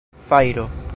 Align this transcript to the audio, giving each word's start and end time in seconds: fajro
fajro 0.25 0.81